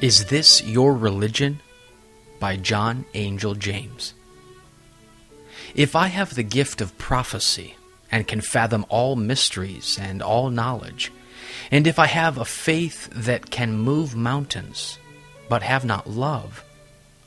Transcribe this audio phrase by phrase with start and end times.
[0.00, 1.60] Is This Your Religion?
[2.38, 4.14] by John Angell James.
[5.74, 7.76] If I have the gift of prophecy,
[8.10, 11.12] and can fathom all mysteries and all knowledge,
[11.70, 14.98] and if I have a faith that can move mountains,
[15.50, 16.64] but have not love,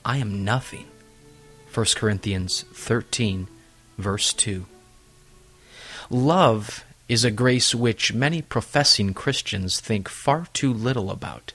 [0.04, 0.88] I am nothing.
[1.72, 3.50] 1 Corinthians 13,
[4.00, 4.66] verse 2.
[6.10, 11.54] Love is a grace which many professing Christians think far too little about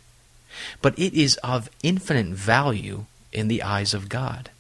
[0.83, 4.51] but it is of infinite value in the eyes of God.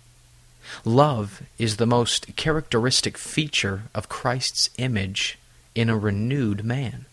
[0.84, 5.38] Love is the most characteristic feature of Christ's image
[5.74, 7.06] in a renewed man.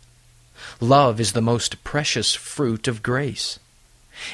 [0.79, 3.59] Love is the most precious fruit of grace.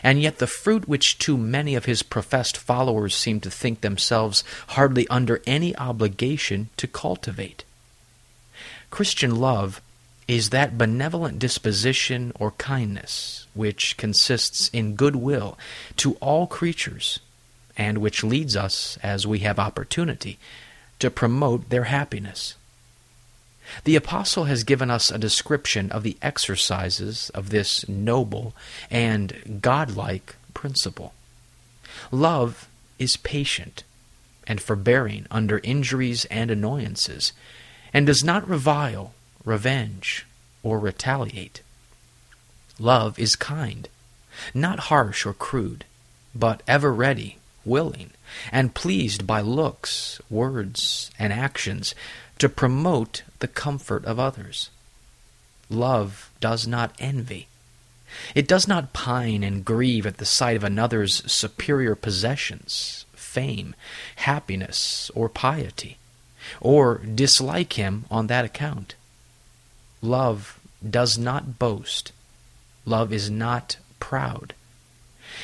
[0.03, 4.43] And yet, the fruit which too many of his professed followers seem to think themselves
[4.69, 7.63] hardly under any obligation to cultivate.
[8.91, 9.81] Christian love
[10.31, 15.57] is that benevolent disposition or kindness which consists in goodwill
[15.97, 17.19] to all creatures,
[17.75, 20.39] and which leads us, as we have opportunity,
[20.99, 22.55] to promote their happiness.
[23.83, 28.55] The Apostle has given us a description of the exercises of this noble
[28.89, 31.13] and godlike principle.
[32.09, 33.83] Love is patient
[34.47, 37.33] and forbearing under injuries and annoyances,
[37.93, 40.25] and does not revile revenge,
[40.63, 41.61] or retaliate.
[42.79, 43.87] Love is kind,
[44.53, 45.85] not harsh or crude,
[46.33, 48.11] but ever ready, willing,
[48.51, 51.93] and pleased by looks, words, and actions
[52.39, 54.69] to promote the comfort of others.
[55.69, 57.47] Love does not envy.
[58.35, 63.73] It does not pine and grieve at the sight of another's superior possessions, fame,
[64.17, 65.97] happiness, or piety,
[66.59, 68.95] or dislike him on that account.
[70.01, 72.11] Love does not boast.
[72.85, 74.53] Love is not proud.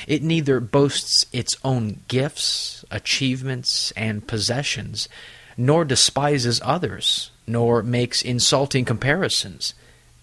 [0.08, 5.08] It neither boasts its own gifts, achievements, and possessions,
[5.56, 9.74] nor despises others, nor makes insulting comparisons,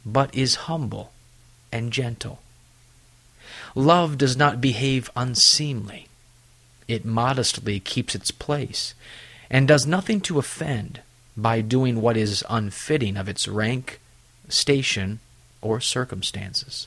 [0.04, 1.12] but is humble
[1.72, 2.40] and gentle.
[3.74, 6.08] Love does not behave unseemly.
[6.86, 8.94] It modestly keeps its place,
[9.50, 11.00] and does nothing to offend
[11.36, 14.00] by doing what is unfitting of its rank
[14.48, 15.20] station,
[15.64, 16.86] or circumstances.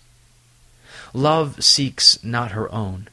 [1.14, 3.10] Love seeks not her own.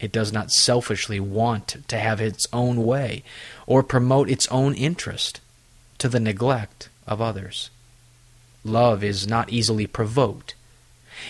[0.00, 3.22] It does not selfishly want to have its own way
[3.66, 5.40] or promote its own interest
[5.98, 7.70] to the neglect of others.
[8.64, 10.54] Love is not easily provoked.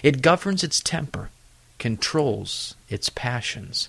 [0.03, 1.31] It governs its temper,
[1.79, 3.89] controls its passions,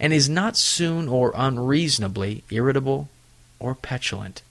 [0.00, 3.08] and is not soon or unreasonably irritable
[3.60, 4.42] or petulant.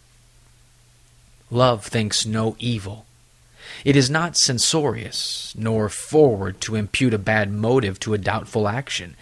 [1.51, 3.05] Love thinks no evil
[3.83, 9.15] it is not censorious, nor forward to impute a bad motive to a doubtful action,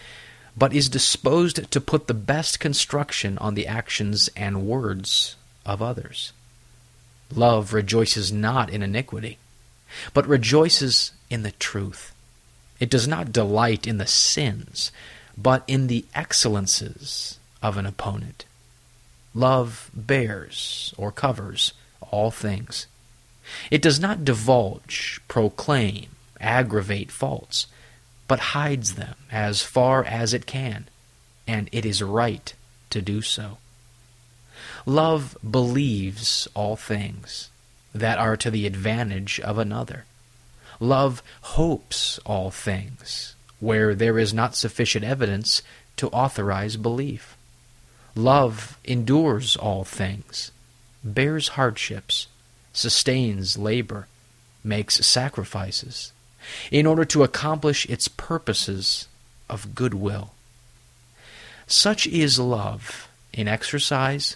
[0.57, 5.35] but is disposed to put the best construction on the actions and words
[5.65, 6.33] of others.
[7.33, 9.37] Love rejoices not in iniquity,
[10.13, 12.13] but rejoices in the truth.
[12.79, 14.91] It does not delight in the sins,
[15.37, 18.45] but in the excellences of an opponent.
[19.33, 22.87] Love bears or covers all things.
[23.69, 26.07] It does not divulge, proclaim,
[26.39, 27.67] aggravate faults,
[28.27, 30.87] but hides them as far as it can,
[31.47, 32.53] and it is right
[32.89, 33.57] to do so.
[34.85, 37.49] Love believes all things
[37.93, 40.05] that are to the advantage of another.
[40.79, 45.61] Love hopes all things where there is not sufficient evidence
[45.97, 47.37] to authorize belief.
[48.15, 50.51] Love endures all things,
[51.03, 52.27] bears hardships,
[52.73, 54.07] sustains labor,
[54.63, 56.11] makes sacrifices,
[56.71, 59.07] in order to accomplish its purposes
[59.49, 60.33] of goodwill.
[61.67, 64.35] Such is love in exercise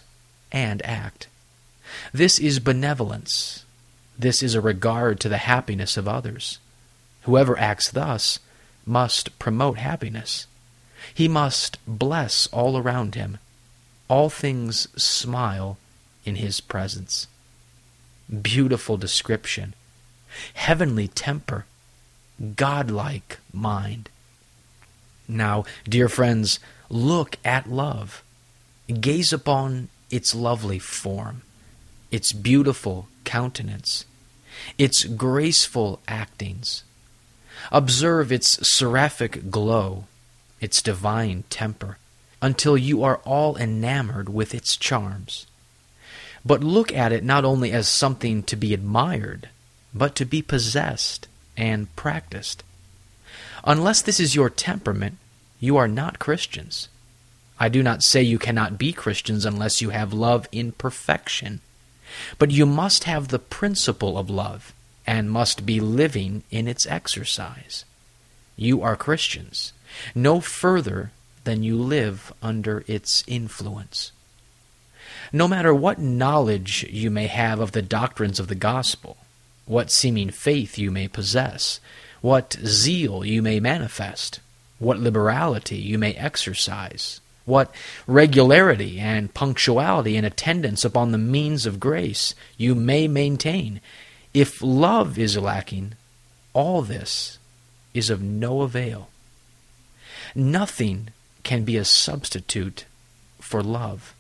[0.52, 1.28] and act.
[2.14, 3.66] This is benevolence.
[4.18, 6.60] This is a regard to the happiness of others.
[7.24, 8.40] Whoever acts thus
[8.86, 10.48] must promote happiness.
[11.14, 13.40] He must bless all around him.
[14.08, 15.78] All things smile
[16.24, 17.28] in his presence
[18.42, 19.74] beautiful description,
[20.54, 21.66] heavenly temper,
[22.56, 24.10] godlike mind.
[25.28, 28.24] Now, dear friends, look at love.
[28.88, 31.42] Gaze upon its lovely form,
[32.12, 34.06] its beautiful countenance,
[34.78, 36.84] its graceful actings.
[37.72, 40.06] Observe its seraphic glow,
[40.62, 41.98] its divine temper,
[42.42, 45.48] until you are all enamored with its charms
[46.46, 49.50] but look at it not only as something to be admired,
[49.94, 51.28] but to be possessed
[51.58, 52.64] and practiced.
[53.64, 55.18] Unless this is your temperament,
[55.60, 56.88] you are not Christians.
[57.60, 61.62] I do not say you cannot be Christians unless you have love in perfection.
[62.38, 64.74] But you must have the principle of love
[65.08, 67.86] and must be living in its exercise.
[68.56, 69.74] You are Christians,
[70.14, 71.12] no further
[71.44, 74.12] than you live under its influence.
[75.32, 79.18] No matter what knowledge you may have of the doctrines of the gospel,
[79.66, 81.80] what seeming faith you may possess,
[82.22, 84.40] what zeal you may manifest,
[84.80, 87.74] what liberality you may exercise, what
[88.08, 93.80] regularity and punctuality in attendance upon the means of grace you may maintain,
[94.34, 95.94] if love is lacking,
[96.54, 97.38] all this
[97.94, 99.10] is of no avail.
[100.34, 101.10] Nothing
[101.44, 102.86] can be a substitute
[103.40, 104.14] for love.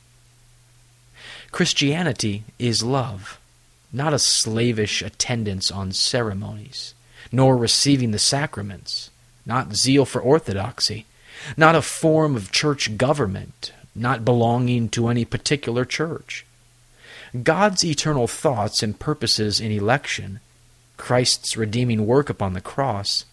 [1.55, 3.39] Christianity is love,
[3.93, 6.93] not a slavish attendance on ceremonies,
[7.31, 9.09] nor receiving the sacraments,
[9.45, 11.05] not zeal for orthodoxy,
[11.55, 16.45] not a form of church government, not belonging to any particular church.
[17.41, 20.41] God's eternal thoughts and purposes in election,
[20.97, 23.23] Christ's redeeming work upon the cross,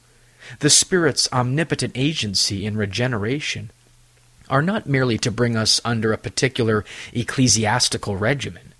[0.60, 3.72] the Spirit's omnipotent agency in regeneration,
[4.48, 8.74] are not merely to bring us under a particular ecclesiastical regimen,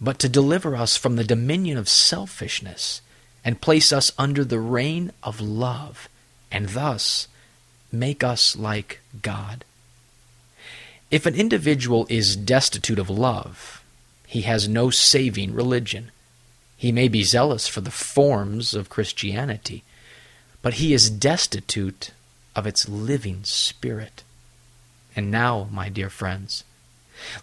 [0.00, 3.00] but to deliver us from the dominion of selfishness
[3.44, 6.08] and place us under the reign of love,
[6.50, 7.28] and thus
[7.92, 9.64] make us like God.
[11.10, 13.82] If an individual is destitute of love,
[14.26, 16.10] he has no saving religion.
[16.76, 19.84] He may be zealous for the forms of Christianity,
[20.60, 22.10] but he is destitute
[22.56, 24.24] of its living spirit.
[25.16, 26.64] And now, my dear friends,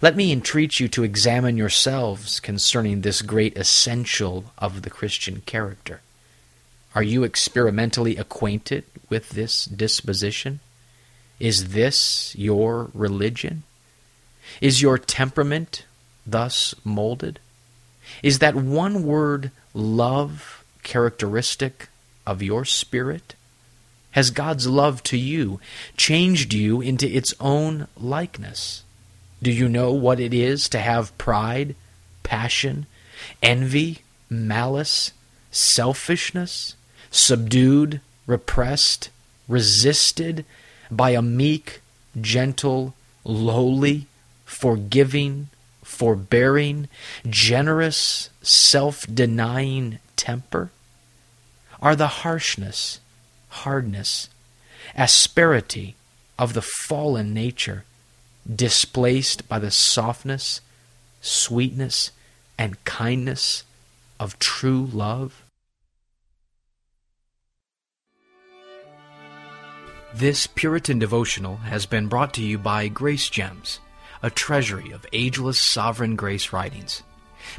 [0.01, 6.01] let me entreat you to examine yourselves concerning this great essential of the Christian character.
[6.93, 10.59] Are you experimentally acquainted with this disposition?
[11.39, 13.63] Is this your religion?
[14.59, 15.85] Is your temperament
[16.27, 17.39] thus molded?
[18.21, 21.87] Is that one word, love, characteristic
[22.27, 23.35] of your spirit?
[24.11, 25.59] Has God's love to you
[25.95, 28.83] changed you into its own likeness?
[29.41, 31.75] Do you know what it is to have pride,
[32.23, 32.85] passion,
[33.41, 33.99] envy,
[34.29, 35.11] malice,
[35.49, 36.75] selfishness,
[37.09, 39.09] subdued, repressed,
[39.47, 40.45] resisted
[40.89, 41.81] by a meek,
[42.19, 42.93] gentle,
[43.23, 44.07] lowly,
[44.45, 45.49] forgiving,
[45.83, 46.87] forbearing,
[47.27, 50.71] generous, self denying temper?
[51.81, 52.99] Are the harshness,
[53.51, 54.29] hardness,
[54.95, 55.95] asperity
[56.39, 57.83] of the fallen nature
[58.53, 60.61] displaced by the softness,
[61.21, 62.11] sweetness,
[62.57, 63.63] and kindness
[64.19, 65.43] of true love?
[70.13, 73.79] This Puritan devotional has been brought to you by Grace Gems,
[74.21, 77.01] a treasury of ageless sovereign grace writings.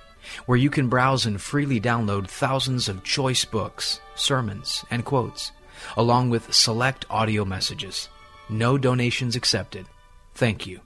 [0.46, 5.52] where you can browse and freely download thousands of choice books, sermons, and quotes,
[5.98, 8.10] along with select audio messages.
[8.50, 9.86] No donations accepted.
[10.34, 10.82] Thank you.